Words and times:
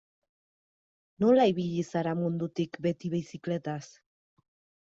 Nola 1.25 1.45
ibili 1.51 1.85
zara 1.89 2.13
mundutik 2.23 2.81
beti 2.87 3.15
bizikletaz? 3.15 3.81